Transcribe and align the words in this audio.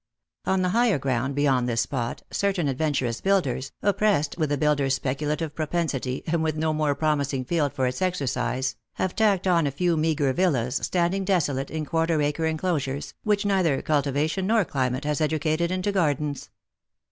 On 0.47 0.63
the 0.63 0.69
higher 0.69 0.97
ground 0.97 1.35
beyond 1.35 1.69
this 1.69 1.81
spot 1.81 2.23
certain 2.31 2.67
adventurous 2.67 3.21
builders, 3.21 3.71
oppressed 3.83 4.35
with 4.35 4.49
the 4.49 4.57
builder's 4.57 4.95
speculative 4.95 5.53
Eropensity 5.53 6.23
and 6.25 6.41
with 6.41 6.55
no 6.57 6.73
more 6.73 6.95
promising 6.95 7.45
field 7.45 7.71
for 7.71 7.85
its 7.85 8.01
exercise, 8.01 8.75
ave 8.97 9.13
tacked 9.13 9.45
on 9.45 9.67
a 9.67 9.69
few 9.69 9.95
meagre 9.95 10.33
villas, 10.33 10.77
standing 10.77 11.23
desolate 11.23 11.69
in 11.69 11.85
quar 11.85 12.07
ter 12.07 12.19
acre 12.19 12.47
enclosures, 12.47 13.13
which 13.23 13.45
neither 13.45 13.79
cultivation 13.83 14.47
nor 14.47 14.65
climate 14.65 15.05
has 15.05 15.21
educated 15.21 15.69
into 15.69 15.91
gardens. 15.91 16.49